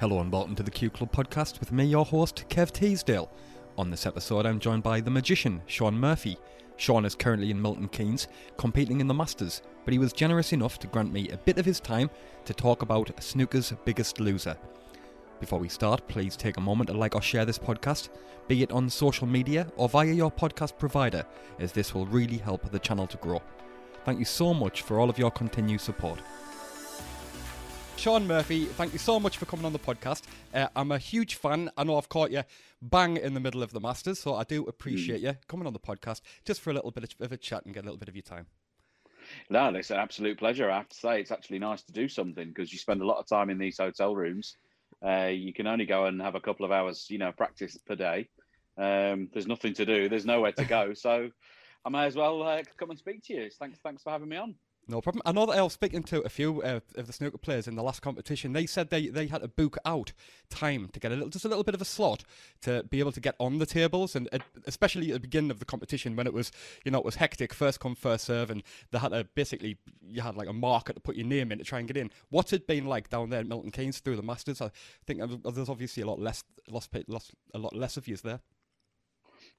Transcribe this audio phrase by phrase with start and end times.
[0.00, 3.28] Hello and welcome to the Q Club podcast with me, your host, Kev Teasdale.
[3.76, 6.38] On this episode, I'm joined by the magician, Shaun Murphy.
[6.76, 10.78] Shaun is currently in Milton Keynes, competing in the Masters, but he was generous enough
[10.78, 12.10] to grant me a bit of his time
[12.44, 14.56] to talk about snooker's biggest loser.
[15.40, 18.10] Before we start, please take a moment to like or share this podcast,
[18.46, 21.26] be it on social media or via your podcast provider,
[21.58, 23.42] as this will really help the channel to grow.
[24.04, 26.20] Thank you so much for all of your continued support.
[27.98, 30.22] Shaun Murphy, thank you so much for coming on the podcast.
[30.54, 31.68] Uh, I'm a huge fan.
[31.76, 32.44] I know I've caught you
[32.80, 35.80] bang in the middle of the Masters, so I do appreciate you coming on the
[35.80, 38.14] podcast just for a little bit of a chat and get a little bit of
[38.14, 38.46] your time.
[39.50, 40.70] No, it's an absolute pleasure.
[40.70, 43.18] I have to say, it's actually nice to do something because you spend a lot
[43.18, 44.56] of time in these hotel rooms.
[45.04, 47.96] Uh, you can only go and have a couple of hours, you know, practice per
[47.96, 48.28] day.
[48.76, 50.08] Um, there's nothing to do.
[50.08, 50.94] There's nowhere to go.
[50.94, 51.30] so
[51.84, 53.50] I may as well uh, come and speak to you.
[53.58, 54.54] Thanks, thanks for having me on.
[54.90, 55.20] No problem.
[55.26, 57.74] I know that I was speaking to a few uh, of the snooker players in
[57.74, 58.54] the last competition.
[58.54, 60.12] They said they, they had to book out
[60.48, 62.24] time to get a little, just a little bit of a slot
[62.62, 65.58] to be able to get on the tables, and uh, especially at the beginning of
[65.58, 66.50] the competition when it was,
[66.86, 69.76] you know, it was hectic, first come first serve, and they had to basically
[70.08, 72.10] you had like a marker to put your name in to try and get in.
[72.30, 74.62] What's it been like down there at Milton Keynes through the Masters?
[74.62, 74.70] I
[75.06, 78.40] think there's obviously a lot less, lost, lost a lot less of you there.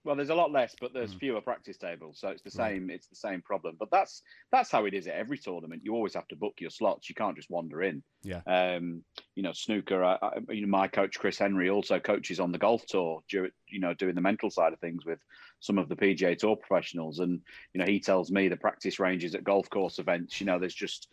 [0.05, 1.19] Well, there's a lot less, but there's mm.
[1.19, 2.87] fewer practice tables, so it's the same.
[2.87, 2.95] Right.
[2.95, 3.75] It's the same problem.
[3.77, 5.81] But that's that's how it is at every tournament.
[5.83, 7.09] You always have to book your slots.
[7.09, 8.01] You can't just wander in.
[8.23, 8.41] Yeah.
[8.47, 9.03] Um,
[9.35, 10.03] you know, snooker.
[10.03, 13.21] I, I, you know, my coach Chris Henry also coaches on the golf tour.
[13.29, 15.19] You know, doing the mental side of things with
[15.59, 17.41] some of the PGA Tour professionals, and
[17.73, 20.39] you know, he tells me the practice ranges at golf course events.
[20.39, 21.09] You know, there's just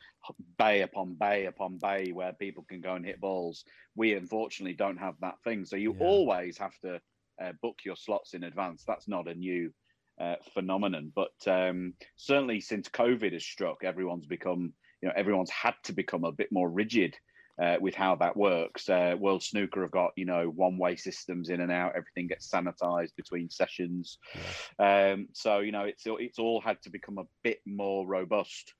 [0.58, 3.64] bay upon bay upon bay where people can go and hit balls.
[3.96, 6.06] We unfortunately don't have that thing, so you yeah.
[6.06, 7.00] always have to
[7.42, 8.84] uh, book your slots in advance.
[8.86, 9.72] That's not a new
[10.20, 15.74] uh, phenomenon, but um, certainly since COVID has struck, everyone's become, you know, everyone's had
[15.84, 17.14] to become a bit more rigid
[17.62, 18.88] uh, with how that works.
[18.88, 21.92] Uh, World Snooker have got, you know, one-way systems in and out.
[21.96, 24.18] Everything gets sanitized between sessions.
[24.78, 28.74] Um, so, you know, it's it's all had to become a bit more robust,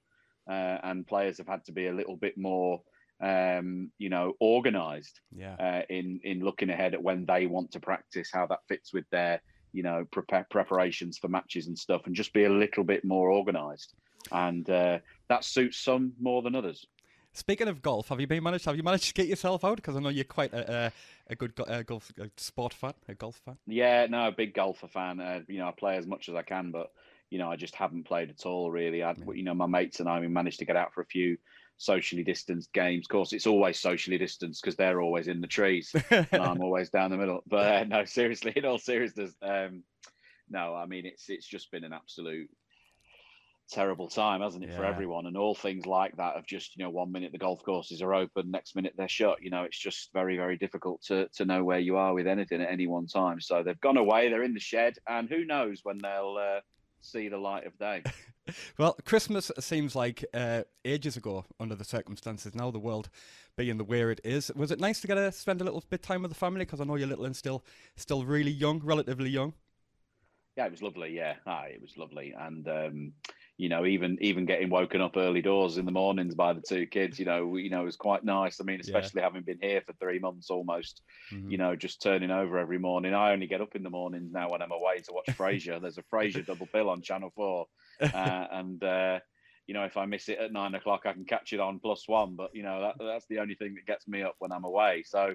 [0.50, 2.82] uh, and players have had to be a little bit more
[3.20, 5.54] um, you know, organised yeah.
[5.54, 9.08] uh, in in looking ahead at when they want to practice, how that fits with
[9.10, 9.40] their
[9.72, 13.32] you know prepare preparations for matches and stuff, and just be a little bit more
[13.32, 13.94] organised.
[14.32, 16.86] And uh, that suits some more than others.
[17.32, 18.64] Speaking of golf, have you been managed?
[18.64, 19.76] Have you managed to get yourself out?
[19.76, 20.92] Because I know you're quite a, a,
[21.32, 23.56] a good uh, golf a sport fan, a golf fan.
[23.66, 25.20] Yeah, no, a big golfer fan.
[25.20, 26.92] Uh, you know, I play as much as I can, but
[27.30, 28.70] you know, I just haven't played at all.
[28.70, 31.06] Really, I, you know, my mates and I we managed to get out for a
[31.06, 31.36] few
[31.78, 33.06] socially distanced games.
[33.06, 36.90] Of course, it's always socially distanced because they're always in the trees and I'm always
[36.90, 37.42] down the middle.
[37.46, 39.82] But uh, no, seriously, in all seriousness, um,
[40.48, 42.48] no, I mean it's it's just been an absolute
[43.68, 44.76] terrible time, hasn't it, yeah.
[44.76, 45.26] for everyone?
[45.26, 48.14] And all things like that of just you know one minute the golf courses are
[48.14, 49.42] open, next minute they're shut.
[49.42, 52.62] You know, it's just very very difficult to to know where you are with anything
[52.62, 53.40] at any one time.
[53.40, 56.36] So they've gone away, they're in the shed, and who knows when they'll.
[56.40, 56.60] Uh,
[57.06, 58.02] see the light of day.
[58.78, 62.54] well, Christmas seems like uh, ages ago under the circumstances.
[62.54, 63.08] Now the world
[63.56, 66.02] being the way it is, was it nice to get to spend a little bit
[66.02, 66.64] time with the family?
[66.64, 67.64] Because I know you're little and still
[67.96, 69.54] still really young, relatively young.
[70.56, 71.14] Yeah, it was lovely.
[71.14, 73.12] Yeah, ah, it was lovely, and um,
[73.58, 76.86] you know, even even getting woken up early doors in the mornings by the two
[76.86, 78.60] kids, you know, you know, it was quite nice.
[78.60, 79.24] I mean, especially yeah.
[79.24, 81.02] having been here for three months almost,
[81.32, 81.50] mm-hmm.
[81.50, 83.14] you know, just turning over every morning.
[83.14, 85.80] I only get up in the mornings now when I'm away to watch Frasier.
[85.82, 87.66] There's a Frasier double bill on Channel Four,
[88.02, 88.06] uh,
[88.50, 89.20] and uh,
[89.66, 92.04] you know, if I miss it at nine o'clock, I can catch it on plus
[92.06, 92.36] one.
[92.36, 95.02] But you know, that, that's the only thing that gets me up when I'm away.
[95.06, 95.34] So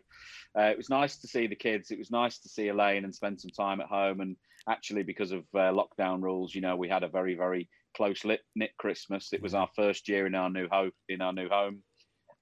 [0.57, 1.89] uh, it was nice to see the kids.
[1.89, 4.21] It was nice to see Elaine and spend some time at home.
[4.21, 8.23] And actually, because of uh, lockdown rules, you know, we had a very, very close
[8.55, 9.33] knit Christmas.
[9.33, 10.91] It was our first year in our new home.
[11.09, 11.83] In our new home,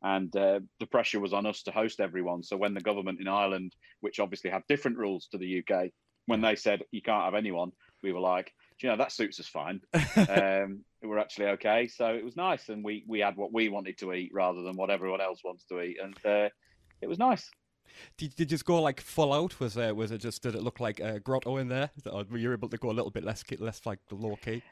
[0.01, 2.43] and uh, the pressure was on us to host everyone.
[2.43, 5.89] So when the government in Ireland, which obviously had different rules to the UK,
[6.25, 7.71] when they said you can't have anyone,
[8.03, 9.81] we were like, you know, that suits us fine.
[9.93, 11.87] um, we're actually okay.
[11.87, 14.75] So it was nice, and we we had what we wanted to eat rather than
[14.75, 16.49] what everyone else wants to eat, and uh,
[17.01, 17.49] it was nice.
[18.17, 19.59] Did, did you just go like full out?
[19.59, 22.37] Was there was it just did it look like a grotto in there, or were
[22.37, 24.63] you able to go a little bit less less like the low key?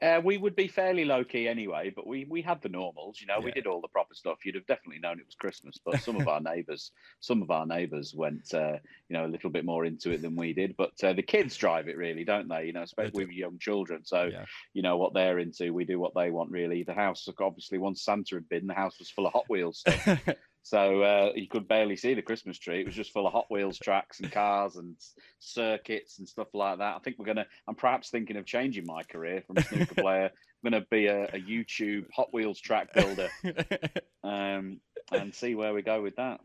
[0.00, 3.20] Uh, we would be fairly low key anyway, but we, we had the normals.
[3.20, 3.46] You know, yeah.
[3.46, 4.44] we did all the proper stuff.
[4.44, 5.76] You'd have definitely known it was Christmas.
[5.84, 8.76] But some of our neighbours, some of our neighbours went, uh,
[9.08, 10.76] you know, a little bit more into it than we did.
[10.76, 12.66] But uh, the kids drive it really, don't they?
[12.66, 14.04] You know, especially with young children.
[14.04, 14.44] So, yeah.
[14.72, 16.52] you know, what they're into, we do what they want.
[16.52, 19.80] Really, the house obviously once Santa had been, the house was full of Hot Wheels
[19.80, 20.28] stuff.
[20.62, 22.80] So uh, you could barely see the Christmas tree.
[22.80, 24.96] It was just full of Hot Wheels tracks and cars and
[25.38, 26.96] circuits and stuff like that.
[26.96, 27.46] I think we're gonna.
[27.66, 30.26] I'm perhaps thinking of changing my career from a snooker player.
[30.26, 33.28] I'm gonna be a, a YouTube Hot Wheels track builder,
[34.24, 36.40] um, and see where we go with that.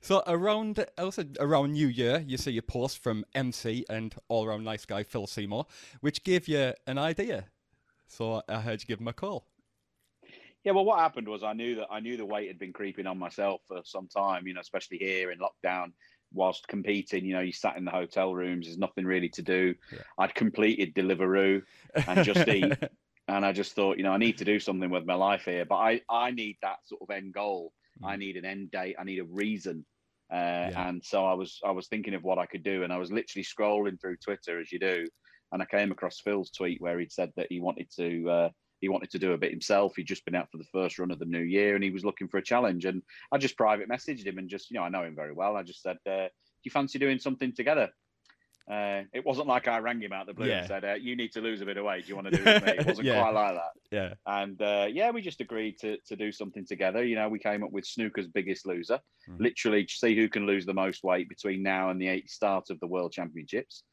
[0.00, 4.64] So around also around New Year, you see a post from MC and all around
[4.64, 5.66] nice guy Phil Seymour,
[6.00, 7.46] which gave you an idea.
[8.06, 9.46] So I heard you give him a call.
[10.66, 13.06] Yeah, well, what happened was I knew that I knew the weight had been creeping
[13.06, 14.48] on myself for some time.
[14.48, 15.92] You know, especially here in lockdown,
[16.32, 17.24] whilst competing.
[17.24, 18.66] You know, you sat in the hotel rooms.
[18.66, 19.76] There's nothing really to do.
[19.92, 20.00] Yeah.
[20.18, 21.62] I'd completed Deliveroo
[22.08, 22.72] and Just Eat,
[23.28, 25.64] and I just thought, you know, I need to do something with my life here.
[25.64, 27.72] But I I need that sort of end goal.
[28.02, 28.08] Mm.
[28.08, 28.96] I need an end date.
[28.98, 29.86] I need a reason.
[30.32, 30.88] Uh, yeah.
[30.88, 33.12] And so I was I was thinking of what I could do, and I was
[33.12, 35.06] literally scrolling through Twitter as you do,
[35.52, 38.28] and I came across Phil's tweet where he'd said that he wanted to.
[38.28, 38.48] Uh,
[38.80, 39.96] he wanted to do a bit himself.
[39.96, 42.04] He'd just been out for the first run of the new year and he was
[42.04, 42.84] looking for a challenge.
[42.84, 43.02] And
[43.32, 45.56] I just private messaged him and just, you know, I know him very well.
[45.56, 47.90] I just said, uh, Do you fancy doing something together?
[48.68, 50.58] Uh, it wasn't like I rang him out the blue yeah.
[50.58, 52.04] and said, uh, "You need to lose a bit of weight.
[52.04, 53.20] Do you want to do it with me?" It wasn't yeah.
[53.20, 53.70] quite like that.
[53.92, 54.14] Yeah.
[54.26, 57.04] And uh, yeah, we just agreed to to do something together.
[57.04, 58.98] You know, we came up with snooker's biggest loser.
[59.30, 59.38] Mm.
[59.38, 62.88] Literally, see who can lose the most weight between now and the start of the
[62.88, 63.84] World Championships.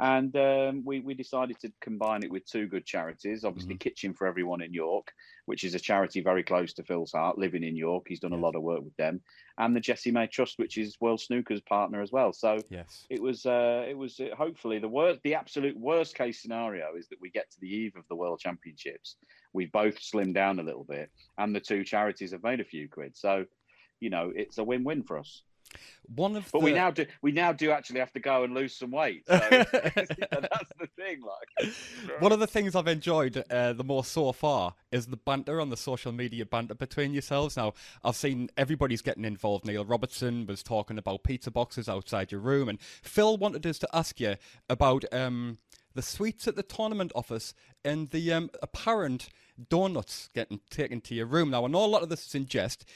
[0.00, 3.44] And um, we we decided to combine it with two good charities.
[3.44, 3.80] Obviously, mm.
[3.80, 5.12] Kitchen for Everyone in York,
[5.46, 7.38] which is a charity very close to Phil's heart.
[7.38, 8.38] Living in York, he's done yes.
[8.38, 9.20] a lot of work with them,
[9.58, 12.32] and the Jesse May Trust, which is World Snooker's partner as well.
[12.32, 16.40] So yes, it was uh, it was uh, hopefully the worst, the absolute worst case
[16.40, 19.16] scenario is that we get to the eve of the World Championships.
[19.52, 22.88] We've both slimmed down a little bit, and the two charities have made a few
[22.88, 23.16] quid.
[23.16, 23.44] So,
[24.00, 25.42] you know, it's a win-win for us.
[26.14, 26.64] One of but the...
[26.64, 29.26] we now do we now do actually have to go and lose some weight.
[29.26, 31.22] So that's the thing.
[31.22, 31.72] Like
[32.20, 35.70] one of the things I've enjoyed uh, the most so far is the banter on
[35.70, 37.56] the social media banter between yourselves.
[37.56, 37.74] Now
[38.04, 39.64] I've seen everybody's getting involved.
[39.64, 43.88] Neil Robertson was talking about pizza boxes outside your room, and Phil wanted us to
[43.92, 44.36] ask you
[44.68, 45.58] about um,
[45.94, 47.54] the sweets at the tournament office
[47.84, 49.28] and the um, apparent
[49.68, 51.50] donuts getting taken to your room.
[51.50, 52.88] Now I know a lot of this is in jest.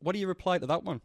[0.00, 1.00] What do you reply to that one?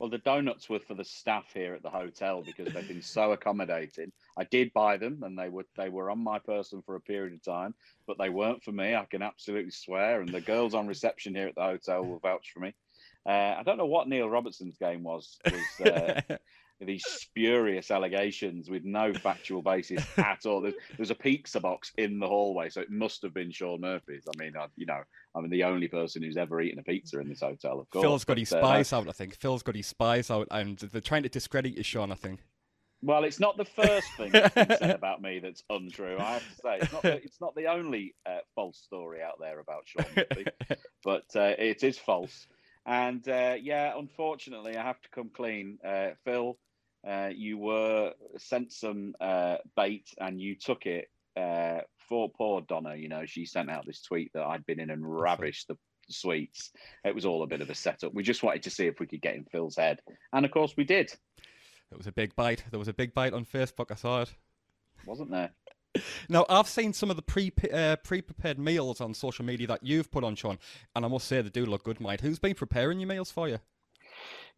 [0.00, 3.32] Well, the donuts were for the staff here at the hotel because they've been so
[3.32, 4.10] accommodating.
[4.38, 7.34] I did buy them, and they were they were on my person for a period
[7.34, 7.74] of time,
[8.06, 8.94] but they weren't for me.
[8.94, 10.22] I can absolutely swear.
[10.22, 12.72] And the girls on reception here at the hotel will vouch for me.
[13.26, 15.38] Uh, I don't know what Neil Robertson's game was.
[15.44, 16.20] was uh,
[16.80, 20.60] these spurious allegations with no factual basis at all.
[20.62, 24.24] There's, there's, a pizza box in the hallway, so it must have been Shaun Murphy's.
[24.26, 25.02] I mean, I, you know,
[25.34, 27.80] I'm the only person who's ever eaten a pizza in this hotel.
[27.80, 29.08] Of course, Phil's got his uh, spies uh, out.
[29.08, 32.10] I think Phil's got his spies out, and they're trying to discredit you, Shaun.
[32.10, 32.40] I think.
[33.02, 36.18] Well, it's not the first thing that's been said about me that's untrue.
[36.18, 39.38] I have to say, it's not the, it's not the only uh, false story out
[39.40, 40.46] there about Shaun Murphy,
[41.02, 42.46] but uh, it is false.
[42.90, 45.78] And uh, yeah, unfortunately, I have to come clean.
[45.84, 46.58] Uh, Phil
[47.06, 52.94] uh, you were sent some uh, bait and you took it uh, for poor Donna.
[52.94, 55.78] You know, she sent out this tweet that I'd been in and ravished the
[56.08, 56.72] sweets.
[57.04, 58.12] It was all a bit of a setup.
[58.12, 60.00] We just wanted to see if we could get in Phil's head,
[60.32, 61.12] and of course we did.
[61.90, 62.64] It was a big bite.
[62.70, 63.90] There was a big bite on Facebook.
[63.90, 64.34] I saw it.
[65.06, 65.50] Wasn't there?
[66.28, 69.82] Now I've seen some of the pre uh, pre prepared meals on social media that
[69.82, 70.58] you've put on, Shaun,
[70.94, 72.20] and I must say they do look good, mate.
[72.20, 73.58] Who's been preparing your meals for you?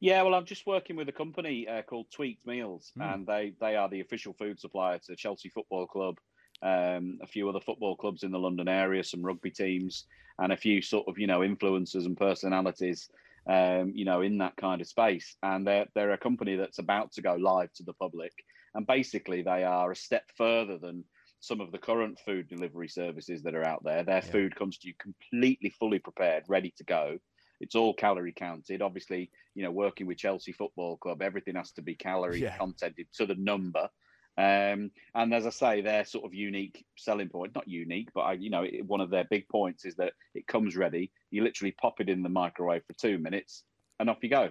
[0.01, 3.15] Yeah, well, I'm just working with a company uh, called Tweaked Meals, mm.
[3.15, 6.19] and they they are the official food supplier to Chelsea Football Club,
[6.63, 10.07] um, a few other football clubs in the London area, some rugby teams,
[10.39, 13.09] and a few sort of you know influencers and personalities,
[13.47, 15.37] um, you know, in that kind of space.
[15.43, 18.33] And they're they're a company that's about to go live to the public,
[18.75, 21.05] and basically they are a step further than
[21.43, 24.03] some of the current food delivery services that are out there.
[24.03, 24.33] Their yeah.
[24.33, 27.19] food comes to you completely fully prepared, ready to go
[27.63, 28.83] it's all calorie counted.
[28.83, 32.57] Obviously, you know, working with Chelsea Football Club, everything has to be calorie yeah.
[32.59, 33.89] contented to the number.
[34.37, 38.33] Um, and as I say, their sort of unique selling point, not unique, but I,
[38.33, 41.13] you know, it, one of their big points is that it comes ready.
[41.31, 43.63] You literally pop it in the microwave for two minutes
[44.01, 44.51] and off you go.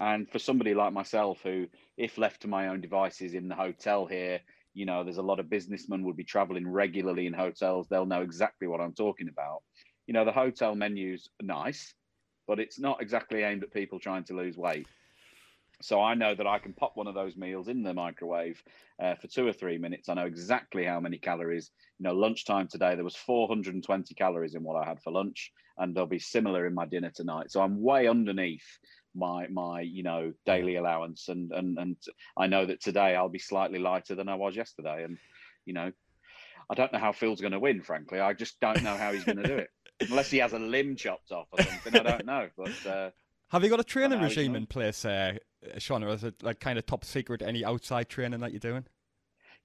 [0.00, 4.06] And for somebody like myself, who, if left to my own devices in the hotel
[4.06, 4.40] here,
[4.74, 7.86] you know, there's a lot of businessmen would be traveling regularly in hotels.
[7.88, 9.62] They'll know exactly what I'm talking about.
[10.06, 11.94] You know, the hotel menus are nice
[12.46, 14.86] but it's not exactly aimed at people trying to lose weight.
[15.82, 18.62] So I know that I can pop one of those meals in the microwave
[19.02, 20.08] uh, for two or three minutes.
[20.08, 21.70] I know exactly how many calories.
[21.98, 25.94] You know, lunchtime today there was 420 calories in what I had for lunch, and
[25.94, 27.50] there'll be similar in my dinner tonight.
[27.50, 28.78] So I'm way underneath
[29.14, 31.96] my my you know daily allowance, and and and
[32.36, 35.18] I know that today I'll be slightly lighter than I was yesterday, and
[35.64, 35.92] you know,
[36.70, 37.82] I don't know how Phil's going to win.
[37.82, 39.68] Frankly, I just don't know how he's going to do it
[40.08, 41.96] unless he has a limb chopped off or something.
[41.96, 42.48] I don't know.
[42.56, 43.10] But uh,
[43.48, 45.36] have you got a training regime in place, uh,
[45.78, 47.42] Shaun, or is it like kind of top secret?
[47.42, 48.84] Any outside training that you're doing?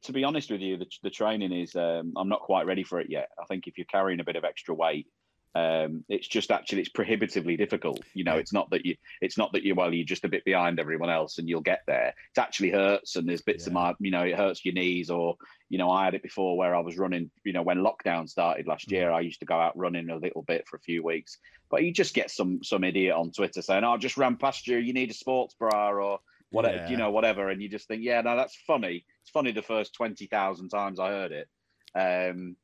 [0.04, 3.02] To be honest with you, the, the training is um, I'm not quite ready for
[3.02, 3.30] it yet.
[3.40, 5.08] I think if you're carrying a bit of extra weight,
[5.56, 8.02] Um, it's just actually it's prohibitively difficult.
[8.14, 10.46] You know, it's not that you it's not that you well you're just a bit
[10.46, 12.14] behind everyone else and you'll get there.
[12.36, 13.70] It actually hurts and there's bits yeah.
[13.70, 15.36] of my you know it hurts your knees or
[15.70, 17.32] you know I had it before where I was running.
[17.44, 19.16] You know when lockdown started last year, mm.
[19.16, 21.40] I used to go out running a little bit for a few weeks,
[21.72, 24.68] but you just get some some idiot on Twitter saying, "Oh, I just ran past
[24.68, 24.78] you.
[24.78, 26.20] You need a sports bra or."
[26.52, 26.90] Whatever yeah.
[26.90, 29.06] you know, whatever, and you just think, yeah, no, that's funny.
[29.22, 31.48] It's funny the first twenty thousand times I heard it,
[31.94, 32.56] um,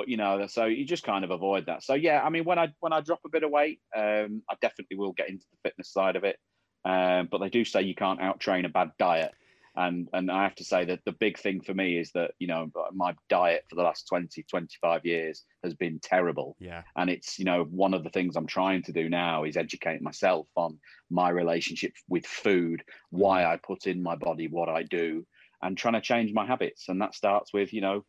[0.00, 1.82] but you know, so you just kind of avoid that.
[1.82, 4.54] So yeah, I mean, when I when I drop a bit of weight, um, I
[4.62, 6.38] definitely will get into the fitness side of it.
[6.86, 9.32] Um, but they do say you can't out train a bad diet,
[9.76, 12.46] and and I have to say that the big thing for me is that you
[12.46, 16.56] know my diet for the last 20, 25 years has been terrible.
[16.58, 19.58] Yeah, and it's you know one of the things I'm trying to do now is
[19.58, 20.78] educate myself on
[21.10, 25.26] my relationship with food, why I put in my body what I do,
[25.60, 26.88] and trying to change my habits.
[26.88, 28.06] And that starts with you know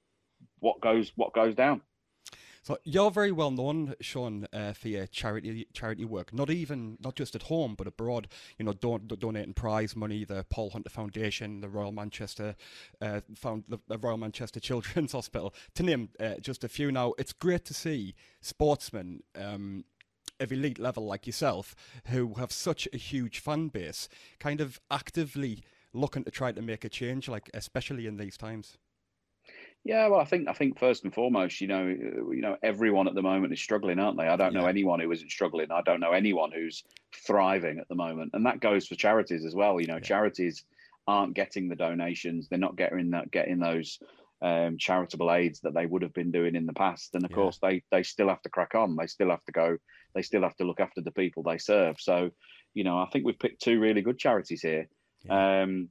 [0.61, 1.81] what goes what goes down.
[2.63, 6.31] So you're very well known, Shaun, uh, for your charity charity work.
[6.31, 8.27] Not even not just at home, but abroad.
[8.59, 12.55] You know, don- donating prize money, the Paul Hunter Foundation, the Royal Manchester
[13.01, 16.91] uh, found the, Royal Manchester Children's Hospital, to name uh, just a few.
[16.91, 19.23] Now, it's great to see sportsmen.
[19.35, 19.85] Um,
[20.39, 21.75] of elite level like yourself,
[22.07, 25.63] who have such a huge fan base, kind of actively
[25.93, 28.79] looking to try to make a change, like especially in these times.
[29.83, 33.15] Yeah, well, I think I think first and foremost, you know, you know, everyone at
[33.15, 34.27] the moment is struggling, aren't they?
[34.27, 34.61] I don't yeah.
[34.61, 35.71] know anyone who isn't struggling.
[35.71, 36.83] I don't know anyone who's
[37.25, 39.81] thriving at the moment, and that goes for charities as well.
[39.81, 40.01] You know, yeah.
[40.01, 40.65] charities
[41.07, 43.97] aren't getting the donations; they're not getting that getting those
[44.43, 47.15] um, charitable aids that they would have been doing in the past.
[47.15, 47.35] And of yeah.
[47.35, 48.95] course, they they still have to crack on.
[48.95, 49.77] They still have to go.
[50.13, 51.95] They still have to look after the people they serve.
[51.99, 52.29] So,
[52.75, 54.87] you know, I think we've picked two really good charities here.
[55.29, 55.89] Um,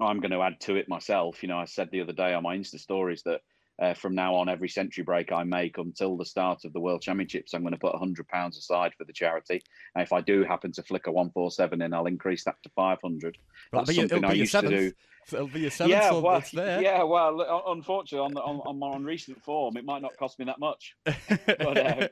[0.00, 1.42] I'm going to add to it myself.
[1.42, 3.40] You know, I said the other day on my Insta stories that
[3.80, 7.00] uh, from now on, every century break I make until the start of the World
[7.00, 9.62] Championships, I'm going to put £100 aside for the charity.
[9.94, 13.38] And if I do happen to flick a 147 in, I'll increase that to 500
[13.72, 14.72] That's something I used seventh.
[14.72, 14.92] to do.
[15.30, 16.82] It'll be a seventh, yeah, well, there.
[16.82, 20.46] Yeah, well, unfortunately, on, the, on, on, on recent form, it might not cost me
[20.46, 20.96] that much.
[21.04, 22.08] but, uh,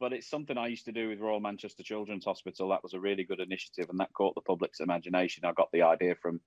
[0.00, 2.68] but it's something I used to do with Royal Manchester Children's Hospital.
[2.68, 5.44] That was a really good initiative, and that caught the public's imagination.
[5.44, 6.40] I got the idea from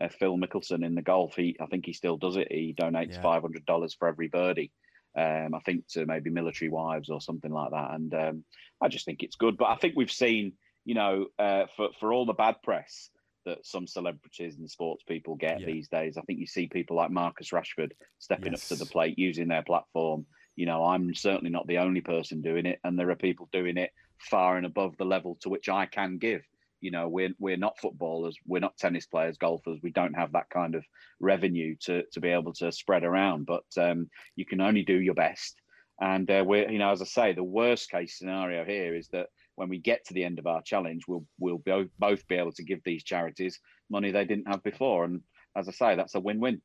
[0.00, 1.34] uh, Phil Mickelson in the golf.
[1.36, 2.48] He, I think he still does it.
[2.50, 3.22] He donates yeah.
[3.22, 4.72] five hundred dollars for every birdie.
[5.16, 7.90] Um, I think to maybe military wives or something like that.
[7.92, 8.44] And um,
[8.80, 9.56] I just think it's good.
[9.56, 10.52] But I think we've seen,
[10.84, 13.10] you know, uh, for for all the bad press
[13.44, 15.66] that some celebrities and sports people get yeah.
[15.66, 18.70] these days, I think you see people like Marcus Rashford stepping yes.
[18.70, 20.26] up to the plate, using their platform.
[20.54, 23.76] You know, I'm certainly not the only person doing it, and there are people doing
[23.76, 26.42] it far and above the level to which I can give
[26.80, 30.48] you know we're we're not footballers we're not tennis players golfers we don't have that
[30.50, 30.84] kind of
[31.20, 35.14] revenue to to be able to spread around but um, you can only do your
[35.14, 35.60] best.
[36.00, 39.26] And uh, we're you know as i say the worst case scenario here is that
[39.56, 41.60] when we get to the end of our challenge we'll we'll
[41.98, 43.58] both be able to give these charities
[43.90, 45.04] money they didn't have before.
[45.04, 45.22] And
[45.56, 46.62] as i say that's a win-win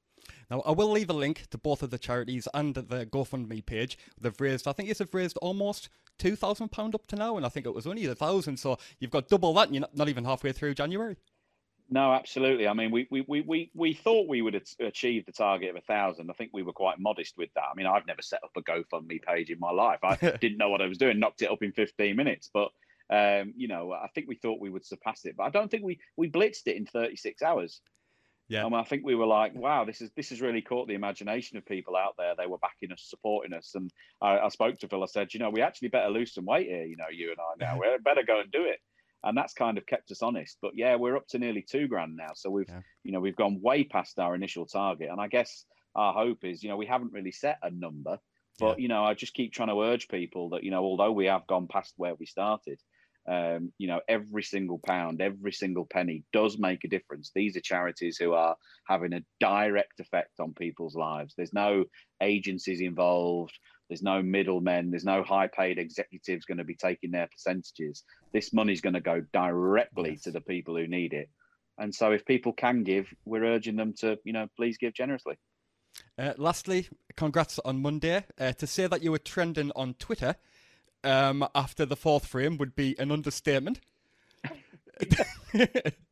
[0.49, 3.97] now, I will leave a link to both of the charities and the GoFundMe page.
[4.19, 5.89] They've raised, I think it's have raised almost
[6.19, 8.57] two thousand pound up to now, and I think it was only a thousand.
[8.57, 11.17] So you've got double that, and you're not, not even halfway through January.
[11.89, 12.67] No, absolutely.
[12.67, 15.81] I mean, we we we we, we thought we would achieve the target of a
[15.81, 16.29] thousand.
[16.29, 17.65] I think we were quite modest with that.
[17.71, 19.99] I mean, I've never set up a GoFundMe page in my life.
[20.03, 21.19] I didn't know what I was doing.
[21.19, 22.69] Knocked it up in 15 minutes, but
[23.09, 25.35] um, you know, I think we thought we would surpass it.
[25.37, 27.81] But I don't think we we blitzed it in 36 hours.
[28.53, 30.93] Yeah, and I think we were like, wow, this is this has really caught the
[30.93, 32.33] imagination of people out there.
[32.37, 33.91] They were backing us, supporting us, and
[34.21, 35.03] I, I spoke to Phil.
[35.03, 36.85] I said, you know, we actually better lose some weight here.
[36.85, 37.79] You know, you and I now.
[37.81, 38.79] we better go and do it
[39.23, 40.57] and that's kind of kept us honest.
[40.61, 42.81] But yeah, we're up to nearly two grand now, so we've yeah.
[43.03, 46.63] you know we've gone way past our initial target, and I guess our hope is
[46.63, 48.19] you know we haven't really set a number,
[48.59, 48.83] but yeah.
[48.83, 51.47] you know I just keep trying to urge people that you know although we have
[51.47, 52.79] gone past where we started,
[53.27, 57.31] um, you know, every single pound, every single penny does make a difference.
[57.33, 58.55] These are charities who are
[58.87, 61.33] having a direct effect on people's lives.
[61.35, 61.85] There's no
[62.21, 63.57] agencies involved.
[63.87, 64.89] There's no middlemen.
[64.89, 68.03] There's no high paid executives going to be taking their percentages.
[68.33, 70.21] This money's going to go directly yes.
[70.23, 71.29] to the people who need it.
[71.77, 75.37] And so if people can give, we're urging them to, you know, please give generously.
[76.17, 78.23] Uh, lastly, congrats on Monday.
[78.39, 80.35] Uh, to say that you were trending on Twitter
[81.03, 83.79] um, after the fourth frame would be an understatement.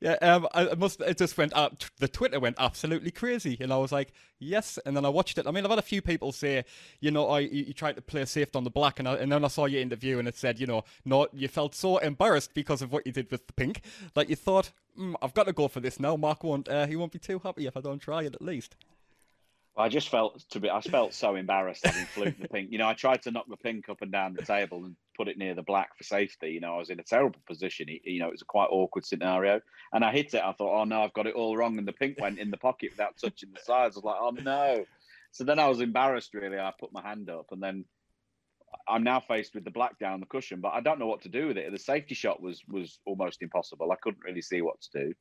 [0.00, 1.00] yeah, um, I must.
[1.00, 1.82] It just went up.
[1.98, 5.46] The Twitter went absolutely crazy, and I was like, "Yes." And then I watched it.
[5.46, 6.64] I mean, I've had a few people say,
[7.00, 9.32] you know, I you, you tried to play safe on the black, and I, and
[9.32, 12.52] then I saw your interview, and it said, you know, no, you felt so embarrassed
[12.54, 13.82] because of what you did with the pink
[14.14, 16.68] that you thought, mm, "I've got to go for this now." Mark won't.
[16.68, 18.76] Uh, he won't be too happy if I don't try it at least.
[19.78, 20.70] I just felt to be.
[20.70, 22.72] I felt so embarrassed having fluked the pink.
[22.72, 25.28] You know, I tried to knock the pink up and down the table and put
[25.28, 26.50] it near the black for safety.
[26.50, 27.86] You know, I was in a terrible position.
[27.88, 29.60] You know, it was a quite awkward scenario,
[29.92, 30.42] and I hit it.
[30.42, 32.56] I thought, oh no, I've got it all wrong, and the pink went in the
[32.56, 33.96] pocket without touching the sides.
[33.96, 34.86] I was like, oh no.
[35.32, 36.32] So then I was embarrassed.
[36.32, 37.84] Really, I put my hand up, and then
[38.88, 41.28] I'm now faced with the black down the cushion, but I don't know what to
[41.28, 41.70] do with it.
[41.70, 43.92] The safety shot was was almost impossible.
[43.92, 45.14] I couldn't really see what to do.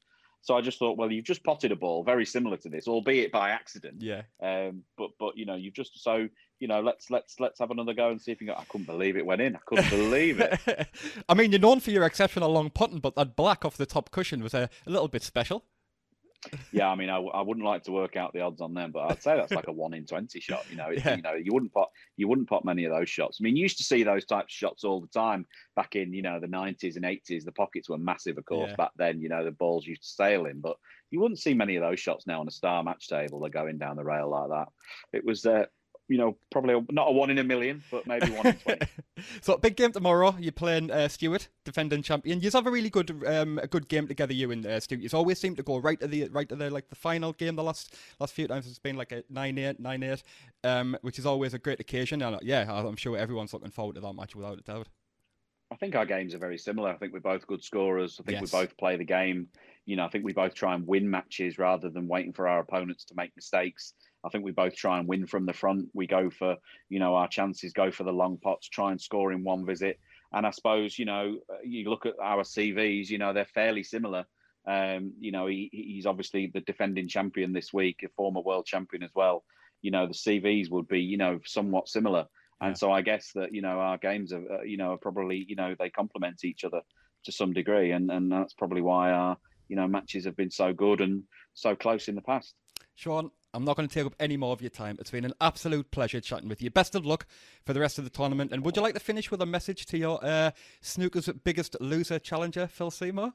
[0.46, 3.32] So I just thought, well, you've just potted a ball very similar to this, albeit
[3.32, 3.96] by accident.
[4.04, 4.22] Yeah.
[4.44, 7.96] Um, but but you know, you've just so you know, let's let's let's have another
[7.96, 8.56] go and see if you can.
[8.56, 9.56] I couldn't believe it went in.
[9.56, 10.88] I couldn't believe it.
[11.30, 14.12] I mean, you're known for your exceptional long potting, but that black off the top
[14.12, 15.66] cushion was a, a little bit special
[16.72, 19.12] yeah, I mean, I, I wouldn't like to work out the odds on them, but
[19.12, 20.66] I'd say that's like a one in twenty shot.
[20.70, 21.16] You know, yeah.
[21.16, 23.38] you know, you wouldn't pot you wouldn't pot many of those shots.
[23.40, 26.14] I mean, you used to see those types of shots all the time back in
[26.14, 27.46] you know the nineties and eighties.
[27.46, 28.76] The pockets were massive, of course, yeah.
[28.76, 29.22] back then.
[29.22, 30.78] You know, the balls used to sail in, but
[31.12, 33.40] you wouldn't see many of those shots now on a star match table.
[33.40, 34.68] They're going down the rail like that.
[35.14, 35.66] It was uh,
[36.08, 38.88] you know, probably not a one in a million, but maybe one in twenty.
[39.42, 40.36] so big game tomorrow.
[40.40, 42.42] You're playing uh, Stuart, defending champion.
[42.42, 44.34] You have a really good, um, a good game together.
[44.34, 45.02] You and uh, Stuart.
[45.02, 47.56] You always seem to go right to the right to the like the final game.
[47.56, 50.24] The last last few times it's been like a 9-8, 9-8,
[50.64, 52.22] um, which is always a great occasion.
[52.22, 54.88] And uh, yeah, I'm sure everyone's looking forward to that match without a doubt.
[55.76, 56.90] I think our games are very similar.
[56.90, 58.18] I think we're both good scorers.
[58.18, 58.54] I think yes.
[58.54, 59.50] we both play the game.
[59.86, 62.62] You know, I think we both try and win matches rather than waiting for our
[62.62, 63.94] opponents to make mistakes.
[64.24, 65.90] I think we both try and win from the front.
[65.94, 66.56] We go for,
[66.88, 70.00] you know, our chances, go for the long pots, try and score in one visit.
[70.32, 74.24] And I suppose, you know, you look at our CVs, you know, they're fairly similar.
[74.66, 79.04] Um, you know, he, he's obviously the defending champion this week, a former world champion
[79.04, 79.44] as well.
[79.82, 82.28] You know, the CVs would be, you know, somewhat similar.
[82.62, 82.76] And yeah.
[82.76, 85.56] so I guess that, you know, our games are, uh, you know, are probably, you
[85.56, 86.82] know, they complement each other
[87.26, 87.92] to some degree.
[87.92, 91.76] And, and that's probably why our, you know, matches have been so good and so
[91.76, 92.54] close in the past.
[92.96, 94.98] Shaun, I'm not going to take up any more of your time.
[95.00, 96.70] It's been an absolute pleasure chatting with you.
[96.70, 97.26] Best of luck
[97.66, 98.52] for the rest of the tournament.
[98.52, 102.20] And would you like to finish with a message to your uh, snooker's biggest loser
[102.20, 103.34] challenger, Phil Seymour?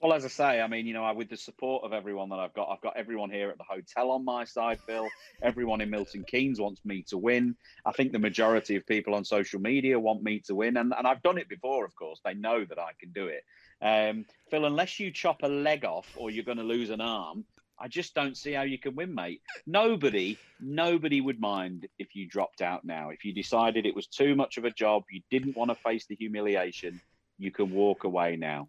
[0.00, 2.38] Well, as I say, I mean, you know, I, with the support of everyone that
[2.38, 5.08] I've got, I've got everyone here at the hotel on my side, Phil.
[5.42, 7.56] everyone in Milton Keynes wants me to win.
[7.84, 10.76] I think the majority of people on social media want me to win.
[10.76, 12.20] And, and I've done it before, of course.
[12.24, 13.42] They know that I can do it.
[13.82, 17.44] Um, Phil, unless you chop a leg off or you're going to lose an arm,
[17.80, 19.40] I just don't see how you can win, mate.
[19.66, 23.10] Nobody, nobody would mind if you dropped out now.
[23.10, 26.06] If you decided it was too much of a job, you didn't want to face
[26.06, 27.00] the humiliation,
[27.36, 28.68] you can walk away now.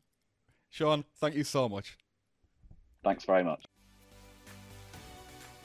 [0.70, 1.98] Shaun, thank you so much.
[3.04, 3.64] Thanks very much.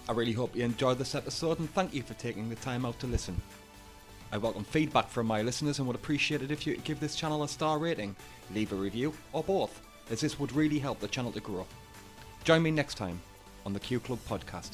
[0.08, 2.98] I really hope you enjoyed this episode and thank you for taking the time out
[3.00, 3.40] to listen.
[4.32, 7.16] I welcome feedback from my listeners and would appreciate it if you could give this
[7.16, 8.16] channel a star rating,
[8.52, 11.66] leave a review, or both, as this would really help the channel to grow.
[12.42, 13.20] Join me next time
[13.64, 14.72] on the Q Club podcast.